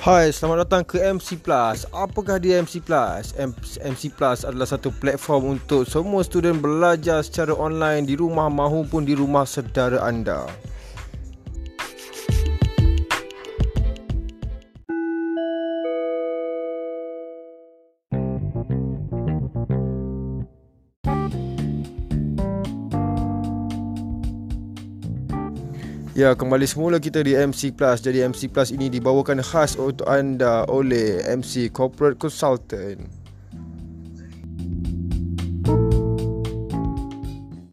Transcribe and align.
Hai, 0.00 0.32
selamat 0.32 0.64
datang 0.64 0.80
ke 0.88 0.96
MC 0.96 1.36
Plus. 1.36 1.84
Apakah 1.92 2.40
dia 2.40 2.56
MC 2.64 2.80
Plus? 2.80 3.36
MC 3.84 4.08
Plus 4.08 4.48
adalah 4.48 4.64
satu 4.64 4.88
platform 4.88 5.60
untuk 5.60 5.84
semua 5.84 6.24
student 6.24 6.56
belajar 6.56 7.20
secara 7.20 7.52
online 7.52 8.08
di 8.08 8.16
rumah 8.16 8.48
maupun 8.48 9.04
di 9.04 9.12
rumah 9.12 9.44
saudara 9.44 10.00
anda. 10.00 10.48
Ya, 26.20 26.36
kembali 26.36 26.68
semula 26.68 27.00
kita 27.00 27.24
di 27.24 27.32
MC 27.32 27.72
Plus. 27.72 28.04
Jadi 28.04 28.20
MC 28.20 28.52
Plus 28.52 28.76
ini 28.76 28.92
dibawakan 28.92 29.40
khas 29.40 29.80
untuk 29.80 30.04
anda 30.04 30.68
oleh 30.68 31.24
MC 31.24 31.72
Corporate 31.72 32.20
Consultant. 32.20 33.19